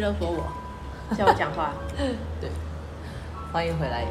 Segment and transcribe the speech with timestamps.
[0.00, 0.48] 勒索我，
[1.14, 1.74] 叫我讲话。
[2.40, 2.50] 对，
[3.52, 4.06] 欢迎回来。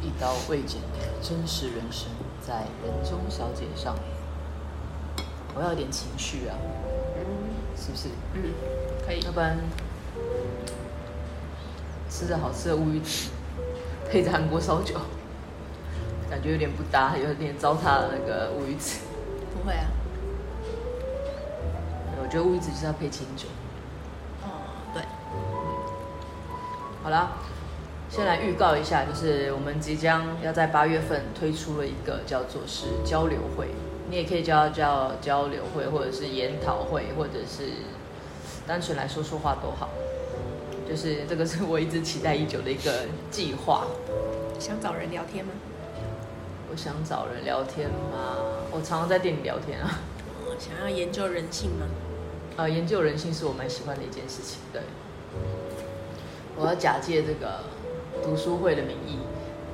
[0.00, 2.08] 一刀未剪的真实人生，
[2.40, 3.96] 在人中小姐上。
[5.56, 6.54] 我要有点情绪啊，
[7.16, 7.24] 嗯，
[7.76, 8.08] 是不是？
[8.34, 8.52] 嗯，
[9.06, 9.20] 可以。
[9.20, 9.58] 要不然
[12.10, 13.30] 吃着好吃的乌鱼子，
[14.10, 14.94] 配着韩国烧酒，
[16.28, 19.00] 感觉有点不搭，有点糟蹋了那个乌鱼子。
[19.54, 19.86] 不会啊。
[22.20, 23.46] 我觉得乌鱼子就是要配清酒。
[27.04, 27.32] 好啦，
[28.08, 33.68] 先来预告一下，就是我们即将要在八月份推出了一个叫做是交流会，
[34.08, 37.72] 你也可以叫叫交流会，或者是研讨会，或者是
[38.66, 39.90] 单纯来说说话都好。
[40.88, 42.90] 就是这个是我一直期待已久的一个
[43.30, 43.84] 计划。
[44.58, 45.52] 想找人聊天吗？
[46.70, 48.38] 我想找人聊天吗？
[48.70, 50.00] 我常常在店里聊天啊。
[50.58, 51.84] 想要研究人性吗？
[52.56, 54.60] 呃，研究人性是我蛮喜欢的一件事情。
[54.72, 54.80] 对，
[56.56, 57.60] 我要假借这个
[58.22, 59.18] 读书会的名义，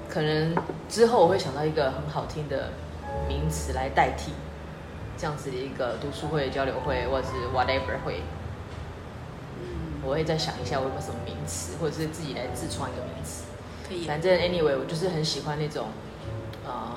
[0.09, 0.55] 可能
[0.89, 2.71] 之后我会想到一个很好听的
[3.29, 4.33] 名词来代替
[5.17, 8.23] 这样子的一个读书会、交流会，或者是 whatever 会。
[9.61, 13.45] 嗯，我会再想一下我有没有什么名词，或者是自己来自创一个名词。
[13.87, 14.07] 可以。
[14.07, 15.89] 反正 anyway，我就是很喜欢那种
[16.67, 16.97] 呃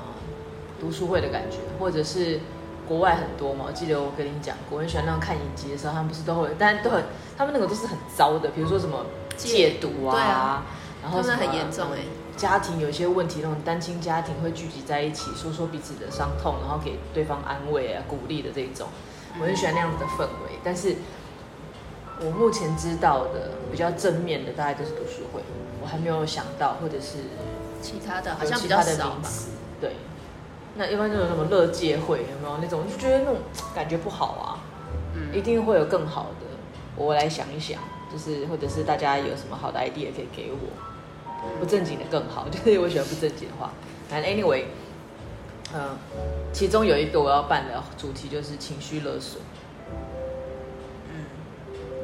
[0.80, 2.40] 读书会的感觉，或者是。
[2.86, 7.02] 国外很多嘛，我记得我跟你讲过，我很喜欢那种看影集的时候，他们不是都会，但都很，
[7.38, 9.06] 他们那个都是很糟的，比如说什么
[9.38, 10.66] 戒毒啊，啊，
[11.02, 12.00] 然后真的很严重哎，
[12.36, 18.88] 家庭有一些问题，那种单亲家庭会聚集在一起，说说彼此的伤痛，然后给对方安慰啊、鼓励的这种，
[19.40, 20.60] 我很喜欢那样子的氛围。
[20.64, 20.96] 但是，
[22.20, 25.42] 我目前知道的比较正面的，大概都是读书会，
[25.82, 27.18] 我还没有想到，或者是
[27.82, 29.30] 其他的，好像比较少吧，
[29.82, 29.92] 对。
[30.76, 32.82] 那一般就有什么乐界会有没有那种？
[32.90, 33.36] 就觉得那种
[33.76, 34.58] 感觉不好啊。
[35.16, 36.48] 嗯，一定会有更好的。
[36.96, 37.80] 我来想一想，
[38.14, 40.70] 就是或者是大家有什么好的 idea 可以给我，
[41.60, 42.48] 不正经的更好。
[42.54, 43.74] 就是我喜欢不正经的话。
[44.08, 44.66] 反正 anyway，
[45.74, 45.98] 嗯，
[46.54, 49.42] 其中有一个我要办的主题就是情绪勒索。
[51.10, 51.26] 嗯，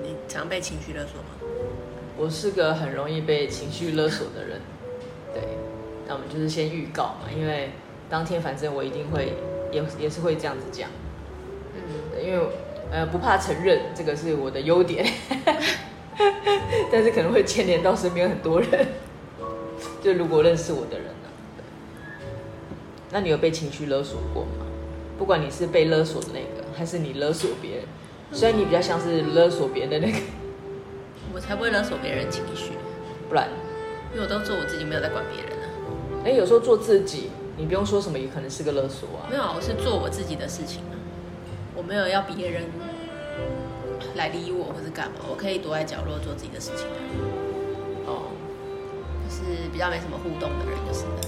[0.02, 1.30] 你常被情绪勒索吗？
[2.18, 4.60] 我是个很容易被情绪勒索的人。
[5.34, 5.44] 对，
[6.08, 7.70] 那我们就是先预告嘛，因为。
[8.10, 9.34] 当天反正我一定会
[9.72, 10.90] 也也是会这样子讲，
[11.76, 12.44] 嗯，因为
[12.92, 15.06] 呃不怕承认这个是我的优点，
[16.92, 18.88] 但是可能会牵连到身边很多人，
[20.04, 21.30] 就如果认识我的人呢，
[23.12, 24.66] 那你有被情绪勒索过吗？
[25.18, 27.86] 不管你是被勒索的那个，还是你勒索别人，
[28.32, 30.20] 虽然你比较像是勒索别人的那个，
[31.34, 32.72] 我才不会勒索别人情绪，
[33.28, 33.48] 不然，
[34.14, 35.70] 因为我都做我自己，没有在管别人啊。
[36.26, 37.32] 哎，有时候做自己。
[37.58, 39.28] 你不用说什么，也可能是个勒索啊。
[39.30, 40.96] 没有，我是做我自己的事情啊，
[41.76, 42.64] 我没有要别人
[44.16, 47.00] 来理我或者干嘛，我可以躲在角落做自己的事情啊。
[48.08, 48.32] 哦，
[49.28, 51.28] 就是比较没什么互动的人，就是的。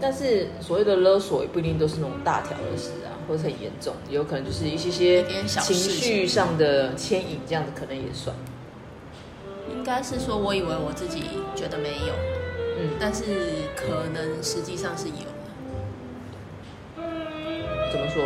[0.00, 8.36] 但是所谓的勒索也不一定都是那种大条的事啊，或者很严重，有可能就是一些些情绪上的牵引，这样子可能也算。
[9.70, 11.24] 应该是说，我以为我自己
[11.54, 12.14] 觉得没有，
[12.78, 13.24] 嗯，但是
[13.74, 15.14] 可能实际上是有。
[17.90, 18.22] 怎么说？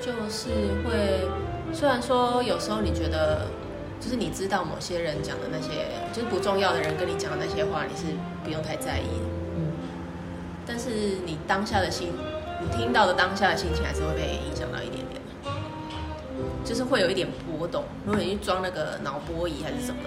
[0.00, 0.48] 就是
[0.82, 1.28] 会，
[1.72, 3.46] 虽然说有时候你觉得，
[3.98, 9.08] 就是你知道某些人讲的那些，就是不重要的人跟你讲的那些话，你是不用太在意。
[9.56, 9.72] 嗯。
[10.66, 10.90] 但是
[11.24, 12.12] 你当下的心，
[12.60, 15.20] 你听到的当下的心情，还是会被影响到一点点，
[16.64, 17.82] 就是会有一点波动。
[18.04, 19.98] 如果你去装那个脑波仪还是什么，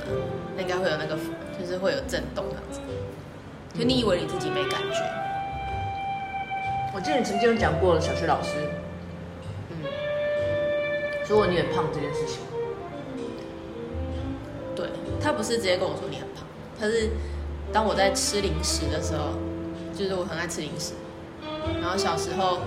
[0.55, 1.17] 那应该会有那个，
[1.59, 2.79] 就是会有震动这样子。
[3.77, 5.01] 就你以为你自己没感觉。
[6.93, 8.51] 我记得你曾经有讲过，小学老师，
[11.27, 12.39] 说过你很胖这件事情。
[14.75, 14.89] 对，
[15.21, 16.43] 他不是直接跟我说你很胖，
[16.79, 17.09] 他是
[17.73, 19.33] 当我在吃零食的时候，
[19.93, 20.93] 就是我很爱吃零食，
[21.81, 22.59] 然后小时候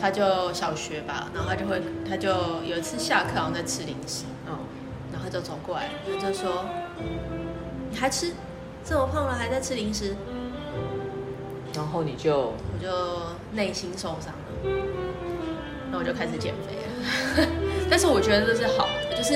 [0.00, 2.30] 他就小学吧，然后他就会，他就
[2.64, 4.58] 有一次下课好像在吃零食，嗯，
[5.12, 6.64] 然后他就走过来，他就说，
[7.90, 8.32] 你还吃，
[8.84, 10.16] 这么胖了还在吃零食，
[11.74, 13.36] 然后你就我就。
[13.52, 14.70] 内心受伤了，
[15.90, 17.48] 那我就开始减肥了。
[17.90, 19.34] 但是我觉得这是好的，就是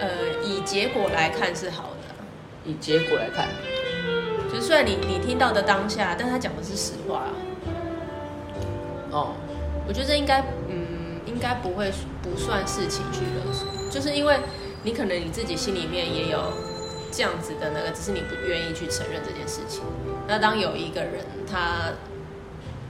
[0.00, 0.08] 呃，
[0.42, 2.14] 以结果来看是好的。
[2.64, 3.48] 以结果来看，
[4.48, 7.18] 就是虽然你你听到的当下，但他讲的是实话。
[7.18, 7.30] 啊
[9.10, 9.32] 哦，
[9.86, 11.92] 我觉得这应该嗯，应该不会
[12.22, 14.38] 不算是情绪勒索，就是因为
[14.82, 16.52] 你可能你自己心里面也有
[17.12, 19.82] 这样子的那个，只是你不愿意去承认这件事情。
[20.26, 21.92] 那当有一个人他。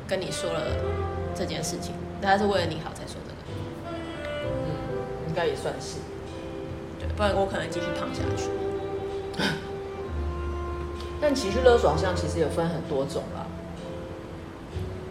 [0.06, 0.61] 跟你说了
[1.35, 3.17] 这件事情，他是为了你好才说
[5.35, 5.99] 应该也算是。
[6.97, 8.51] 对，不然我可能继续躺下去。
[11.21, 13.47] 但情绪勒索好像其实有分很多种啦。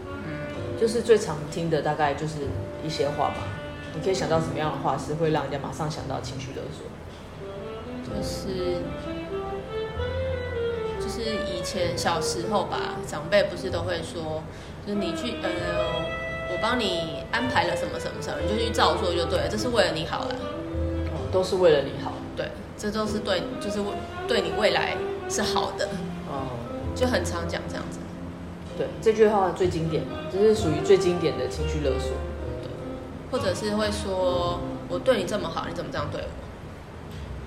[0.08, 2.36] 嗯，就是最常听的大概就是
[2.86, 3.44] 一些话嘛。
[3.94, 6.88] 你可以想到什么样的话是会让人家马上想到情绪勒索？
[8.08, 8.78] 就是
[11.02, 11.20] 就是
[11.52, 14.42] 以前小时候吧，长辈不是都会说，
[14.88, 15.50] 就是你去呃，
[16.54, 20.36] 我帮你安排了什么什么什么，你就去照做就对了，这是为了你好了。
[21.10, 22.14] 哦，都是为了你好。
[22.38, 22.48] 对，
[22.78, 23.88] 这都是对，就是为
[24.28, 24.96] 对你未来
[25.28, 25.90] 是好的。
[26.30, 26.54] 哦，
[26.94, 28.00] 就很常讲这样子。
[28.78, 32.12] 对，这句话最经典嘛，这是属于最经典的情绪勒索。
[32.62, 32.70] 对，
[33.32, 34.60] 或者是会说，
[34.90, 36.22] 我对你这么好，你怎么这样对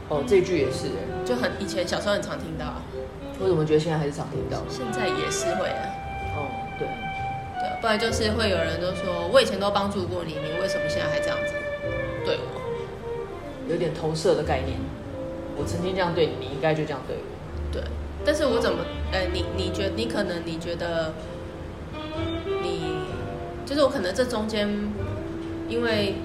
[0.08, 0.16] 我？
[0.16, 0.90] 哦，这句也是，
[1.24, 2.82] 就很以前小时候很常听到。
[3.38, 4.58] 我怎么觉得现在还是常听到？
[4.68, 5.82] 现在也是会的。
[6.34, 6.46] 哦，
[6.78, 6.88] 对，对，
[7.86, 11.54] 不然就是会有人都说，我以前都帮助过你，你为什么现在还这样子
[12.24, 13.70] 对我？
[13.70, 14.76] 有点投射的概念。
[15.56, 17.72] 我曾经这样对你，你应该就这样对我。
[17.72, 17.80] 对，
[18.24, 18.80] 但是我怎么？
[19.12, 21.12] 呃，你你觉你可能你觉得
[22.60, 22.90] 你
[23.64, 24.68] 就是我可能这中间，
[25.68, 26.16] 因为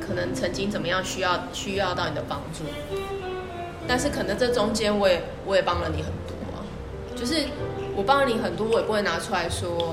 [0.00, 2.62] 可能曾经怎么样需要需要到你的帮助。
[3.88, 6.62] 但是可能这中间我也我也帮了你很多啊，
[7.16, 7.46] 就是
[7.96, 9.92] 我帮了你很多，我也不会拿出来说，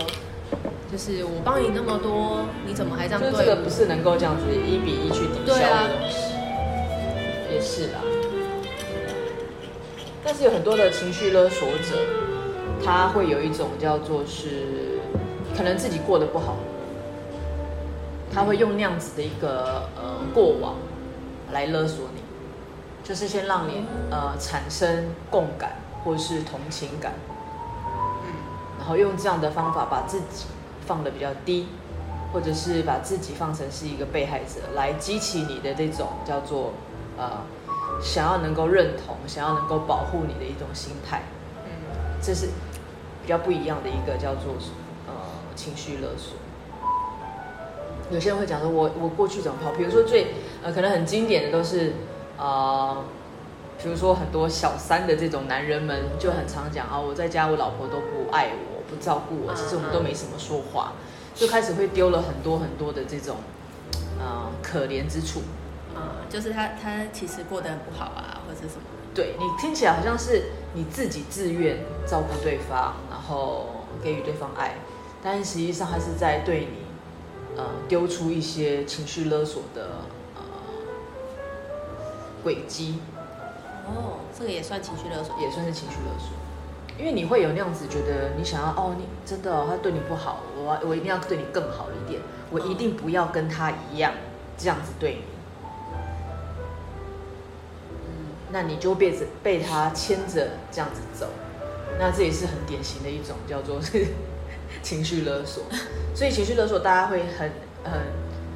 [0.91, 3.37] 就是我帮你那么多，你怎么还这样对我？
[3.37, 6.39] 这个不是能够这样子一比一去抵消的东西，啊、
[7.51, 7.99] 也是啦。
[10.23, 11.99] 但是有很多的情绪勒索者，
[12.83, 14.99] 他会有一种叫做是，
[15.55, 16.57] 可能自己过得不好，
[18.33, 20.75] 他会用那样子的一个呃过往
[21.51, 22.21] 来勒索你。
[23.03, 27.13] 就是先让你呃产生共感或是同情感，
[28.25, 28.33] 嗯，
[28.79, 30.45] 然后用这样的方法把自己
[30.87, 31.67] 放的比较低，
[32.33, 36.71] 或者是把自己放成是一个被害者，来激起你的这种叫做
[37.17, 37.43] 呃
[38.01, 41.23] 想要能够认同、想要能够保护你的一种心态，
[41.65, 41.71] 嗯，
[42.21, 42.47] 这是
[43.21, 44.53] 比较不一样的一个叫做
[45.05, 45.13] 呃
[45.55, 46.37] 情绪勒索。
[48.09, 49.71] 有些人会讲说，我我过去怎么跑？
[49.71, 50.27] 比如说最
[50.63, 51.93] 呃可能很经典的都是。
[52.39, 52.97] 啊，
[53.81, 60.93] 比如说很多小三的这种男人们就很常讲啊，我在家我老婆都不爱我，不照顾我，其实我们都没什么说话，
[61.35, 63.37] 就开始会丢了很多很多的这种
[64.19, 65.41] 呃可怜之处。
[65.95, 68.81] 啊，就是他他其实过得很不好啊，或者什么？
[69.13, 73.67] 对，你听起来好像是你自己自愿照顾对方，然后
[74.03, 74.75] 给予对方爱，
[75.23, 79.89] 但实际上他是在对你呃丢出一些情绪勒索的。
[82.43, 82.99] 轨迹，
[83.85, 86.29] 哦，这个也算情绪勒索，也算是情绪勒索，
[86.97, 94.13] 因为你会有那样子觉得，你想要哦，你真的、哦、他对你不好，我我一定要对你更好一点，我一定不要跟他一样
[94.57, 95.21] 这样子对你，
[97.91, 101.27] 嗯，那你就被着被他牵着这样子走，
[101.99, 104.07] 那这也是很典型的一种叫做是
[104.81, 105.63] 情绪勒索，
[106.15, 107.51] 所以情绪勒索大家会很
[107.83, 108.01] 很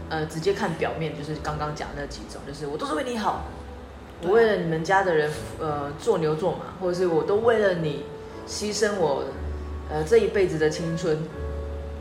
[0.09, 3.45] 呃直接看表面，就是刚刚讲那几种，就是我都是为你好。
[4.23, 8.05] 我为了你们家的人，呃，做牛做马，或者是我都为了你
[8.47, 9.23] 牺牲我，
[9.89, 11.17] 呃，这一辈子的青春，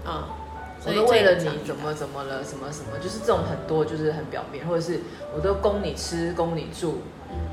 [0.05, 0.37] 啊，
[0.85, 5.01] 我都为了你怎么怎么了，什么什么，就是这种很多就是很表面，或者是
[5.35, 6.99] 我都供你吃，供你住，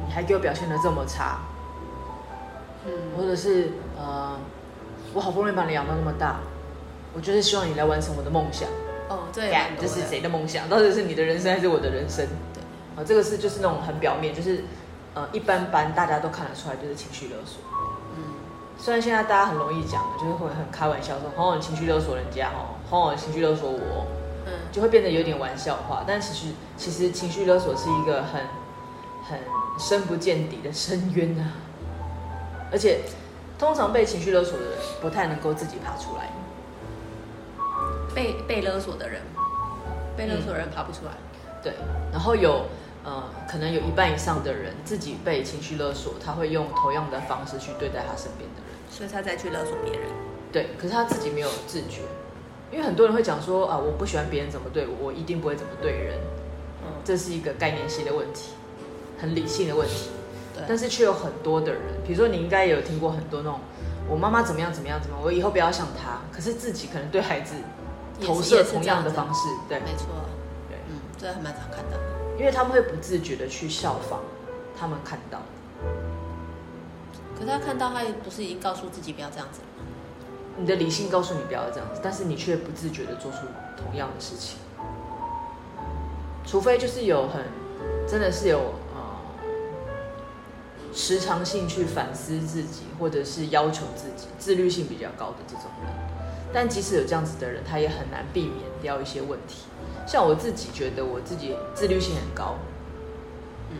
[0.05, 1.39] 你还给我表现的这么差，
[2.85, 4.37] 嗯，或者是呃，
[5.13, 6.39] 我好不容易把你养到那么大，
[7.13, 8.67] 我就是希望你来完成我的梦想，
[9.09, 10.69] 哦，对，这是谁的梦想？
[10.69, 12.25] 到底是你的人生还是我的人生？
[12.53, 12.61] 对。
[12.95, 14.63] 啊，这个是就是那种很表面，就是，
[15.13, 17.61] 呃，一般般，大家都看得出来，就是情绪勒索。
[18.77, 24.07] 嗯，虽然现在大家很容易讲，就是会很开玩笑说，哦，你情绪勒索人家，哦，哦，情绪勒索我，
[24.45, 26.03] 嗯，就会变得有点玩笑话。
[26.07, 28.41] 但其实，其实情绪勒索是一个很
[29.27, 29.39] 很
[29.79, 31.51] 深不见底的深渊啊。
[32.71, 33.01] 而且，
[33.57, 36.29] 通常被情绪勒索的人不太能够自己爬出来。
[38.13, 39.21] 被被勒索的人，
[40.15, 41.11] 被勒索的人爬不出来。
[41.11, 41.73] 嗯，对，
[42.11, 42.65] 然后有。
[43.03, 48.66] 呃，可能有一半以上的人自己被情绪勒索，他会用同样的方式去对待他身边的人，
[48.97, 50.09] 所以他再去勒索别人。
[50.51, 52.01] 对，可是他自己没有自觉，
[52.71, 56.17] 因为很多人会讲说啊，我不喜欢别人怎么对我，我一定不会怎么对人。
[56.81, 58.53] 嗯，这是一个概念性的问题，
[59.21, 60.09] 很理性的问题。
[60.55, 63.59] 对，但是却有很多的人，比如说你应该也有听过很多那种，
[64.09, 66.21] 我妈妈怎么样怎么样怎么样，我以后不要像她。
[66.33, 67.53] 可是自己可能对孩子
[68.19, 70.07] 投射同样的方式，对，没错，
[70.67, 72.03] 对，嗯，这还蛮常看到的。
[72.39, 74.21] 因为他们会不自觉的去效仿
[74.79, 75.41] 他们看到，
[77.37, 79.85] 可是他看到，他不是已经告诉自己不要这样子吗？
[80.57, 83.37] 你的理性告诉你不要这样子，但是你却不自觉的做出
[83.77, 84.57] 同样的事情，
[86.43, 87.43] 除非就是有很
[88.07, 88.99] 真的是有呃
[90.91, 95.93] 时常性去反思自己，或者是要求自己，自律性比较高的这种人。
[96.51, 99.65] 但即使有这样子的人，他也很难避免掉一些问题。
[100.07, 102.55] 像我自己觉得我自己自律性很高，
[103.69, 103.77] 嗯，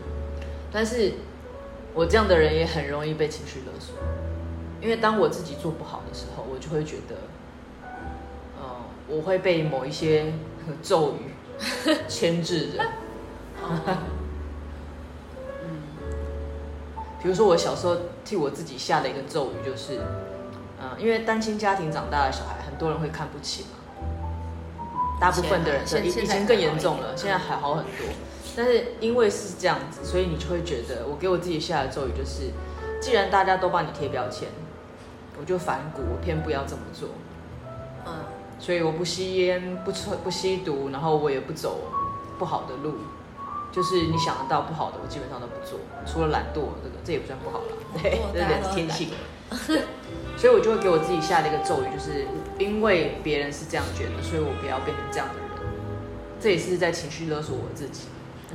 [0.71, 1.13] 但是
[1.97, 3.95] 我这样的人也很容易被情绪勒索，
[4.79, 7.15] 因为当我自己做不好的时候，我就会觉得，
[8.61, 8.69] 呃，
[9.07, 10.31] 我会被某一些
[10.83, 11.33] 咒语
[12.07, 12.85] 牵制着。
[13.63, 13.97] 嗯，
[17.19, 19.99] 比如说我小时候替我自己下的一个咒语就是，
[20.79, 23.69] 嗯，因为单亲家庭长大的小孩，很多人会看不起嘛。
[25.19, 27.91] 大部分的人，以以前更严重了，现在还好很多。
[28.55, 32.51] 但是因为是这样子，所以你就会觉得，我给我自己下的咒语就是，
[33.01, 34.47] 既然大家都帮你贴标签，
[35.39, 37.09] 我就反骨，我偏不要这么做。
[38.05, 38.13] 嗯，
[38.59, 41.81] 所以我不吸烟，不抽，不吸毒，然后我也不走
[42.39, 42.95] 不好的路。
[43.69, 47.65] 就是你想得到不好的，我基本上都不做，除了懒惰这个，这也不算不好了，
[48.01, 49.09] 对，这是天性。
[50.37, 52.25] 所以我就会给我自己下了一个咒语，就是
[52.57, 55.43] 因为别人是这样觉得，所以我不要变成这样的人。
[56.39, 58.03] 这也是在情绪勒索我自己。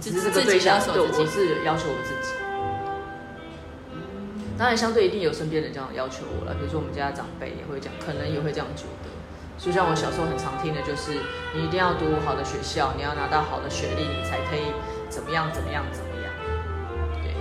[0.00, 2.34] 只是这个对象对，我是要求我自己。
[4.58, 9.10] 当然，相对一定有身边人这样要求我了，比如说我们家长辈也会这样，可能也会这样觉得。
[9.58, 11.12] 就像我小时候很常听的就是，
[11.54, 14.72] 你一定要读好的学校，你要拿到好的学历，你才可以
[15.08, 16.32] 怎么样怎么样怎么样。
[17.22, 17.34] 对。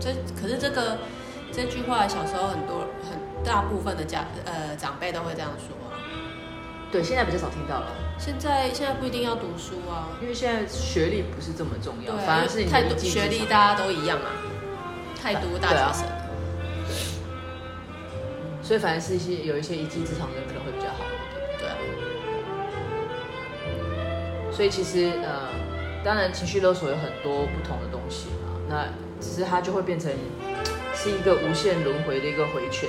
[0.00, 0.98] 这可是这个。
[1.52, 5.74] 这句话小时候很多很大部分的家呃长辈都会这样说，
[6.92, 7.86] 对，现在比较少听到了。
[8.18, 12.68] 现在现在不一定要读书啊，因为现在学历不是这么重要，对反而是你
[12.98, 14.30] 学历大家都一样啊，
[15.20, 16.06] 太多大学生。
[16.88, 16.94] 对，
[18.62, 21.40] 所以反而是一些有一些一技之长的人可能会比较好一点。
[21.58, 21.76] 对啊。
[24.50, 25.48] 所以其实呃，
[26.04, 28.88] 当然情绪勒索有很多不同的东西嘛，那
[29.20, 30.12] 只是它就会变成。
[30.98, 32.88] 是一个无限轮回的一个回圈，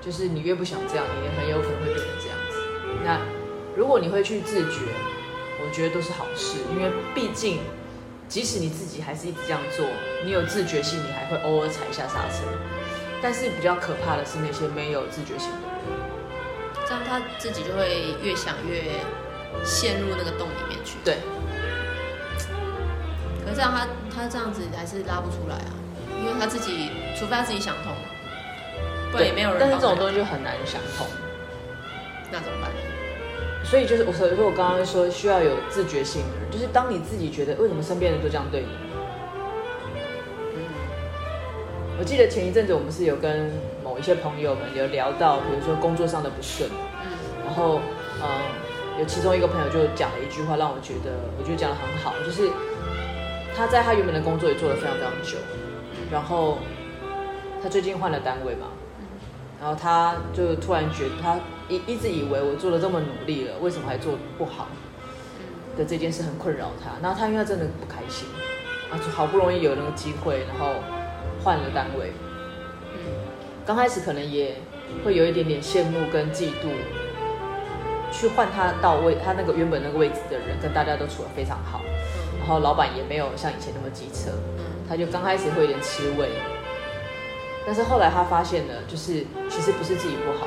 [0.00, 2.56] 就是你越不想这样，你也很有可能会变成这样子。
[3.04, 3.20] 那
[3.78, 4.80] 如果你会去自觉，
[5.62, 7.60] 我觉得都是好事，因为毕竟
[8.26, 9.86] 即使你自己还是一直这样做，
[10.24, 12.42] 你有自觉性，你还会偶尔踩一下刹车。
[13.22, 15.94] 但是比较可怕的是那些没有自觉性的人，
[16.88, 18.82] 这样他自己就会越想越
[19.64, 20.96] 陷入那个洞里面去。
[21.04, 21.18] 对。
[23.44, 25.70] 可是这样他他这样子还是拉不出来啊。
[26.18, 27.92] 因为他自己，除非他自己想通，
[29.12, 29.58] 不然也没有人。
[29.60, 31.06] 但是这种东西就很难想通，
[32.32, 32.72] 那怎么办？
[33.64, 38.68] 所以就是我，所以说我刚刚说需要有自觉性的人，就是当你自己觉得为什么身边人都这样对你？
[40.56, 40.62] 嗯，
[41.98, 43.50] 我记得前一阵子我们是有跟
[43.84, 47.12] 某一些朋友们有聊到，比如说工作上的不顺，嗯，
[47.44, 47.80] 然后
[48.22, 52.48] 嗯，有其中一个朋友就讲了一句话，让我觉得我觉得讲的很好，就是
[53.54, 55.36] 他在他原本的工作也做了非常非常久。
[56.10, 56.58] 然后
[57.62, 58.68] 他最近换了单位嘛，
[59.60, 61.36] 然后他就突然觉得他
[61.68, 64.68] 一一直以为我做了这么努力了，为什么还做不好？
[65.76, 66.90] 的这件事很困扰他。
[67.02, 68.26] 然后他因为他真的不开心，
[68.90, 70.74] 啊，就好不容易有那个机会，然后
[71.44, 72.12] 换了单位。
[72.94, 72.98] 嗯
[73.64, 74.56] 刚开始可能也
[75.04, 76.72] 会有一点点羡慕跟嫉妒，
[78.10, 81.82] 去换他到位，他那个原本那个位置的人跟大家都处得非常好，
[82.38, 84.32] 然后老板也没有像以前那么机车。
[84.88, 86.30] 他就刚开始会有点吃味，
[87.66, 90.46] 但是后来他发现了，就是其实不是自己不好，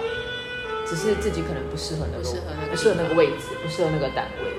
[0.92, 2.24] 只是自己可能不适合那个，
[2.70, 4.52] 不适合那个位置，不适合那个单位。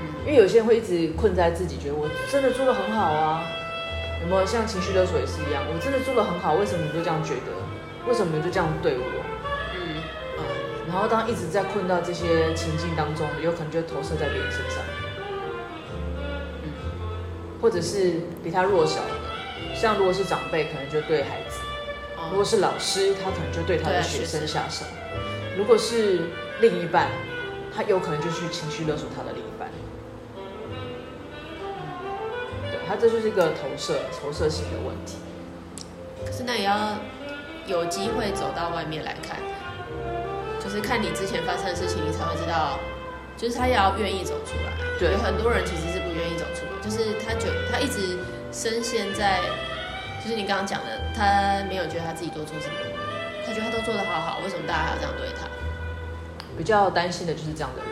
[0.00, 3.44] 嗯，因为有些人会一直困在自己，觉得我真的做的很好啊，
[4.22, 4.46] 有没有？
[4.46, 7.52] 像情绪勒索也是一样，我真的做的很好，为什么你就这样觉得？
[8.08, 9.04] 为什么你就这样对我？
[9.76, 10.00] 嗯。
[10.38, 10.42] 嗯，
[10.88, 14.80] 然后当一直在困到这些情境当中，有可能就投射在别人身上。
[16.64, 16.72] 嗯。
[17.60, 21.60] 或者是比他弱小的，像如果是长辈，可能就对孩子；
[22.30, 24.48] 如果是老师，他可能就对他的学生。
[24.48, 24.86] 下手；
[25.56, 26.22] 如果是
[26.60, 27.08] 另一半，
[27.74, 29.68] 他有可能就去情绪勒索他的另一半。
[32.70, 35.16] 对，他这就是一个投射、投射性的问题。
[36.24, 36.98] 可是那也要
[37.66, 39.38] 有机会走到外面来看，
[40.62, 42.78] 就是看你之前发生的事情，你才会知道。
[43.36, 48.16] 就是他也要愿意走出来，对，有很多人其实是不愿意走出来，就是他觉他一直
[48.52, 49.40] 深陷在，
[50.22, 52.74] 就是你刚刚讲的，他没有觉得他自己做错什么，
[53.46, 55.46] 他觉得他都做得好好，为什么大家还要这样对他？
[56.56, 57.90] 比较担心的就是这样的人，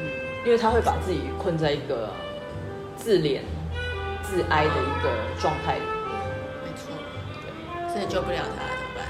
[0.00, 0.08] 嗯，
[0.44, 2.10] 因为他会把自己困在一个
[2.96, 3.40] 自怜、
[4.22, 5.88] 自哀的一个状态里面，
[6.64, 6.94] 没错，
[7.42, 7.50] 对，
[7.92, 8.52] 真的救不了他怎
[8.86, 9.04] 么办？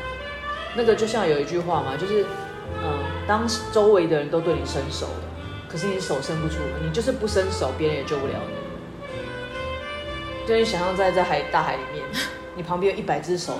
[0.74, 2.24] 那个就像有一句话嘛，就是。
[2.84, 5.22] 嗯，当周围的人都对你伸手了，
[5.68, 8.54] 可是你手伸不出，你就是不伸手，别人也救不了你。
[10.48, 12.02] 就你想象在在海大海里面，
[12.56, 13.58] 你旁边有一百只手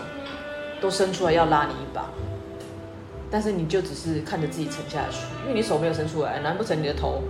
[0.82, 2.10] 都伸出来要拉你一把，
[3.30, 7.22] 但是你就只是看着自己沉下去，因为你手没有伸出来，难不成你的头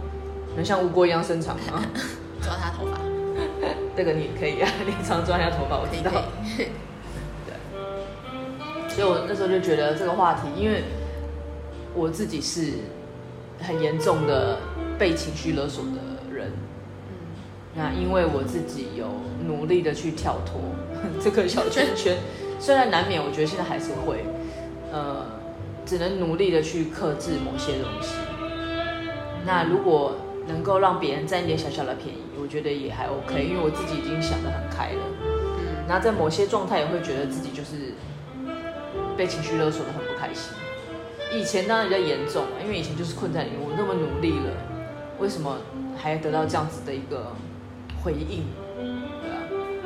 [0.56, 1.84] 能像吴郭一样伸长吗？
[2.42, 2.98] 抓他头发，
[3.94, 6.10] 这个你可以啊， 你常抓人家头发，我知道。
[7.46, 10.82] 对，所以我那时候就觉得这个话题，因为
[11.94, 12.72] 我自己是
[13.60, 14.58] 很严重的
[14.98, 16.50] 被情绪勒索的人。
[17.74, 19.06] 那因为我自己有
[19.46, 20.60] 努力的去跳脱
[21.22, 22.18] 这个小圈圈，
[22.62, 24.24] 虽然难免，我觉得现在还是会，
[24.92, 25.26] 呃，
[25.84, 28.14] 只能努力的去克制某些东西。
[29.44, 30.14] 那如果
[30.46, 35.02] 能够让别人占一点小小的便宜，我觉得也还 OK，因为我自己已经想得很开了。
[35.24, 37.94] 嗯，那在某些状态也会觉得自己就是
[39.16, 40.54] 被情绪勒索的很不开心。
[41.34, 44.54] 以前当然比较严重，因为以前就是困在里面，我那么努力了，
[45.18, 45.58] 为什么
[45.96, 47.32] 还得到这样子的一个？
[48.04, 48.42] 回应，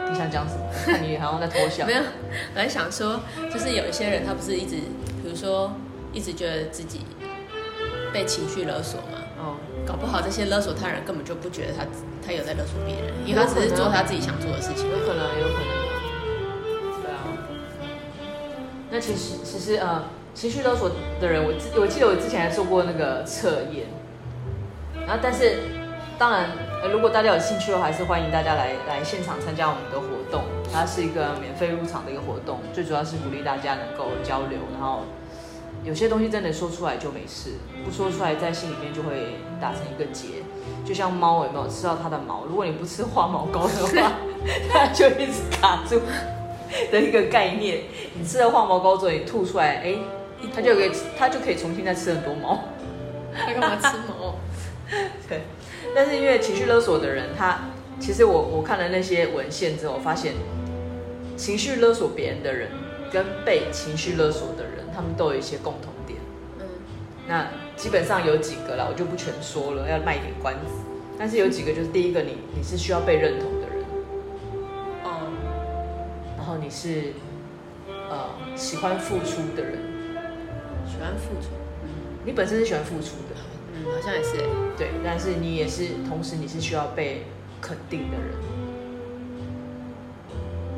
[0.09, 0.63] 你想讲什么？
[0.85, 1.87] 看你好像在偷笑。
[1.87, 3.21] 没有，我在想说，
[3.53, 4.77] 就是有一些人，他不是一直，
[5.23, 5.73] 比如说，
[6.13, 7.01] 一直觉得自己
[8.13, 9.19] 被情绪勒索嘛。
[9.39, 9.57] 哦。
[9.87, 11.85] 搞不好这些勒索他人根本就不觉得他
[12.25, 14.89] 他有在勒索别人，因为他只是做他自己想做的事情。
[14.91, 17.03] 有可能，有可能。
[17.03, 17.23] 对啊。
[18.91, 23.87] 那其实，其实呃，情绪勒索的人，我记我记得我之前还做过那个测验，
[25.07, 25.59] 然后但是
[26.19, 26.51] 当然。
[26.93, 30.45] 如果大家有兴趣的话，还是欢迎大家来来现场参加我们的活动。
[30.73, 34.59] 它是一个免费入场的一个活动，最主要是鼓励大家能够交流。
[34.73, 35.03] 然后
[35.85, 37.55] 有些东西真的说出来就没事，
[37.85, 40.43] 不说出来在心里面就会打成一个结。
[40.85, 42.45] 就像猫有没有吃到它的毛？
[42.45, 44.13] 如果你不吃化毛膏的话，
[44.73, 46.01] 它就一直卡住
[46.93, 47.81] 的一个概念。
[48.15, 49.97] 你吃了化毛膏之后，你吐出来，哎，
[50.55, 52.65] 它就可以它就可以重新再吃很多毛。
[53.35, 54.35] 它干嘛吃毛？
[55.29, 55.41] 对。
[55.97, 57.59] 但是因为情绪勒索的人，他
[57.99, 60.35] 其实我我看了那些文献之后，发现
[61.39, 62.69] 情绪勒索别人的人
[63.11, 66.19] 跟被情绪勒索的人，他们都有一些共同点。
[66.61, 66.67] 嗯，
[67.27, 70.71] 那基本上有几个啦，我就不全说了，要卖一点关子。
[71.19, 73.83] 但是有几个就是第一个你，你你是需要被认同的人。
[75.03, 75.33] 哦。
[76.37, 77.15] 然后你是
[77.89, 79.79] 呃喜欢付出的人。
[80.87, 81.49] 喜欢付出。
[81.85, 81.89] 嗯。
[82.27, 83.37] 你本身是喜欢付出的。
[83.87, 84.45] 嗯，好像也是。
[84.77, 87.27] 对，但是你也是，同时你是需要被
[87.61, 88.35] 肯定的人。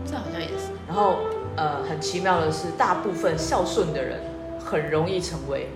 [0.07, 0.71] 这好像也是。
[0.87, 1.21] 然后，
[1.57, 4.21] 呃，很奇妙的是，大部分孝顺的人
[4.59, 5.69] 很容易成为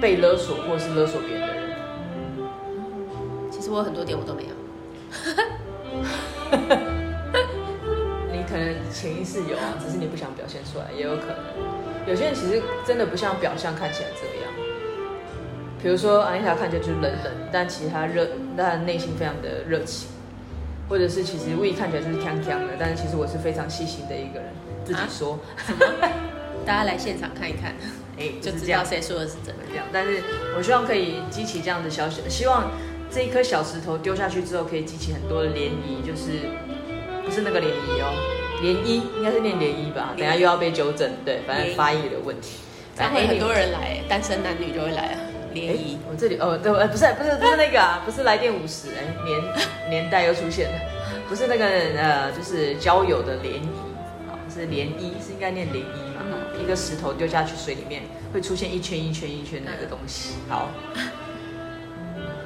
[0.00, 1.64] 被勒索或是勒索别人的人。
[3.50, 4.50] 其实我很多点我都没有。
[8.32, 11.36] 你可能潜意识有啊，只是你不想表现出来，也有可能。
[12.06, 14.52] 有些人其实真的不像表象看起来这样。
[15.84, 20.08] 比如说，安妮塔看起来就是冷冷，但其实她热，但内心非常的热情。
[20.88, 24.48] 或者是其实 We 看起来就是锵锵的，但是其实我是非常细心的一个人。
[24.82, 26.08] 自己说，啊、
[26.64, 27.74] 大家来现场看一看，
[28.18, 29.84] 哎，就知道谁说的是真的这样。
[29.92, 30.22] 但是
[30.56, 32.70] 我希望可以激起这样的小小，希望
[33.10, 36.48] 这一颗小石头丢下去之后，可以激起很多的涟漪，就是
[37.22, 38.08] 不是那个涟漪哦，
[38.62, 40.14] 涟漪应该是念涟漪吧？
[40.16, 42.56] 等下又要被纠正，对，反正发音的问题。
[42.96, 45.18] 然后很多人来，单身男女就会来啊。
[45.54, 50.78] 联谊，我这里哦，对，不是，不是，不是那个啊，不是来电五十，哎，年年代又出现了，
[51.28, 53.68] 不是那个呃，就是交友的联谊，
[54.28, 56.20] 好，是联谊，是应该念联谊嘛？
[56.26, 60.34] 嗯，一个石头丢下去水里面，会出现一圈一圈一圈的那个东西。
[60.48, 60.68] 好，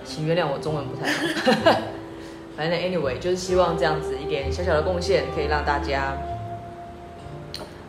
[0.04, 1.80] 请原谅我中文不太好，
[2.56, 6.14] 反正 anyway 就是希望这样子一点小小的贡献，可以让大家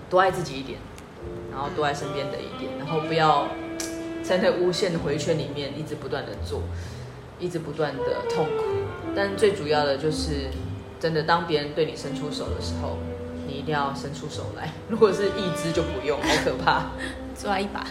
[0.10, 0.79] 多爱自己一点，
[1.51, 3.45] 然后多爱身边的一点，然后不要。
[4.30, 6.62] 在那无限的回圈里面，一直不断的做，
[7.39, 8.63] 一直不断的痛苦。
[9.15, 10.52] 但最主要的就是，
[11.00, 13.00] 真的当别人对你伸出手的时候，
[13.48, 14.72] 你一定要伸出手来。
[14.88, 16.92] 如果是一只就不用，好可怕。
[17.36, 17.84] 抓一把，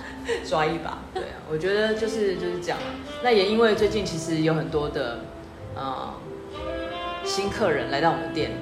[0.46, 0.98] 抓一把。
[1.12, 2.79] 对啊，我觉得就是就是这样。
[3.24, 5.24] 那也因为最近其实有很多的
[5.74, 6.14] 呃
[7.24, 8.55] 新客人来到我们店里，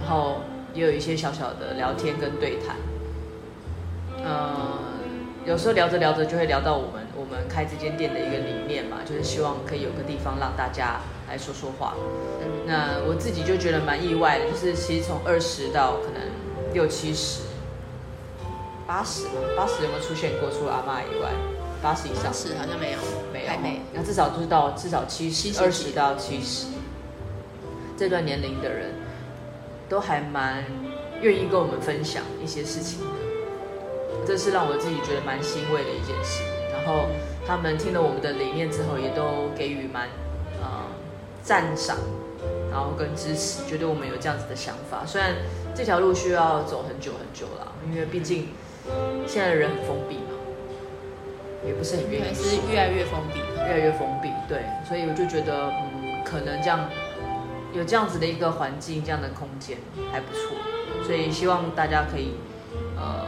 [0.00, 0.40] 然后
[0.72, 2.76] 也有一些小小的聊天跟对谈，
[4.24, 4.93] 呃。
[5.46, 11.94] 有时候聊着聊着就会聊到我们我们开这间店的一个理念嘛，就是希望可以有个地方让大家来说说话。
[12.66, 16.22] 那我自己就觉得蛮意外的，就是其实从二十到可能
[16.72, 17.42] 六七十、
[18.86, 20.50] 八十嘛，八十有没有出现过？
[20.50, 21.30] 除了阿妈以外，
[21.82, 22.98] 八十以上是好像没有，
[23.30, 23.82] 没有，还没。
[23.92, 26.68] 那至少就是到至少七十，二十到七十
[27.98, 28.94] 这段年龄的人，
[29.90, 30.64] 都还蛮
[31.20, 33.00] 愿意跟我们分享一些事情。
[34.26, 37.06] 这是让我自己觉得蛮欣慰的一件事，然后
[37.46, 40.08] 他们听了我们的理念之后，也都给予蛮
[40.60, 40.86] 呃
[41.42, 41.98] 赞赏，
[42.70, 45.04] 然后跟支持，觉得我们有这样子的想法。
[45.06, 45.34] 虽然
[45.74, 48.48] 这条路需要走很久很久了，因为毕竟
[49.26, 50.34] 现在的人很封闭嘛，
[51.66, 54.30] 也不是很愿意，是越来越封闭，越来越封闭。
[54.48, 56.88] 对，所以我就觉得，嗯，可能这样
[57.72, 59.78] 有这样子的一个环境，这样的空间
[60.12, 60.56] 还不错。
[61.04, 62.34] 所以希望大家可以
[62.96, 63.26] 呃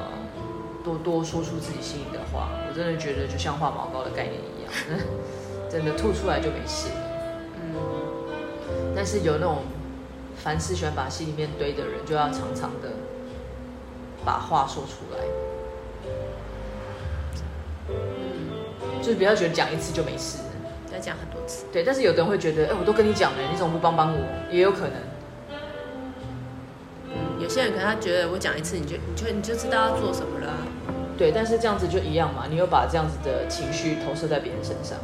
[0.87, 2.51] 多多说出自己心里的话。
[2.68, 4.72] 我真的觉得就像画毛膏的概念一样，
[5.68, 6.94] 真的吐出来就没事了。
[7.57, 7.75] 嗯，
[8.94, 9.62] 但是有那种
[10.37, 12.90] 凡事喜欢把心里面堆的人，就要常常的
[14.25, 15.18] 把话说出来。
[17.88, 20.38] 嗯，就是不要觉得讲一次就没事，
[20.92, 21.64] 要讲很多次。
[21.72, 24.18] 对，但是有的人会觉得，哎，我都跟你讲了，你怎么不帮帮我？
[24.53, 24.92] 也有可能。
[27.09, 30.65] 嗯，有些人可能他觉得我讲一次，你就你就你就知道要做什么了啊。
[31.16, 34.98] 对，但是这样子就一样嘛，你又把这样子的情绪投射在别人身上。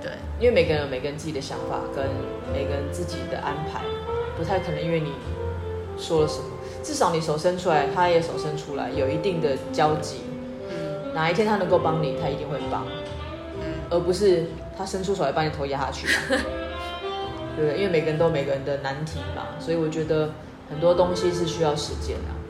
[0.00, 2.04] 对，因为每个人有每个人自己的想法，跟
[2.52, 3.80] 每个人自己的安排，
[4.36, 5.12] 不太可能因为你
[5.98, 6.46] 说了什么，
[6.82, 10.22] 至少你手伸出来，他也手伸出来，有一定的交集。
[10.68, 12.84] 嗯，哪一天他能够帮你，他一定会帮。
[13.60, 16.08] 嗯，而不是他伸出手来把你头压下去。
[16.28, 16.38] 对
[17.64, 17.78] 不对？
[17.78, 20.30] 因为每个人都有每个人的难题嘛，所以我觉得
[20.68, 22.41] 很多东西是需要时间的。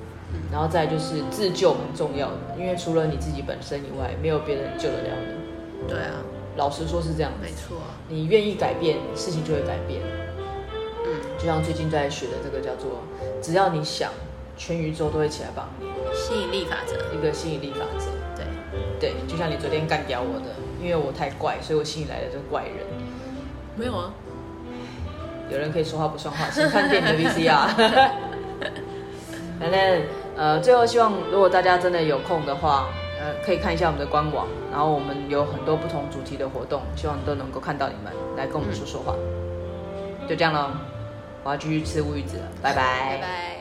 [0.50, 5.88] 然后再就是自救很重要的，因为除了你自己本身以外，没有别人救得了你。
[5.88, 6.20] 对啊，
[6.56, 7.32] 老实说是这样。
[7.40, 10.00] 没错，你愿意改变，事情就会改变。
[11.04, 13.02] 嗯，就像最近在学的这个叫做
[13.42, 14.12] “只要你想，
[14.56, 15.86] 全宇宙都会起来帮你”。
[16.14, 18.06] 吸引力法则，一个吸引力法则。
[18.36, 18.44] 对，
[19.00, 22.76] 对，就像你昨天干掉我的，因为我太怪，所以我吸引来的这个怪人。
[23.74, 24.12] 没有啊，
[25.50, 27.68] 有人可以说话不算话，请看电影的 VCR。
[29.58, 30.02] 反正。
[30.36, 32.88] 呃，最后希望如果大家真的有空的话，
[33.20, 39.14] 呃，可以看一下我们的官网，然后我们有很多不同主题的活动，希望都能够看到你们来跟我们说说话。
[39.16, 40.70] 嗯、就这样喽，
[41.44, 43.10] 我要继续吃乌鱼子了，拜拜。
[43.10, 43.51] 拜拜。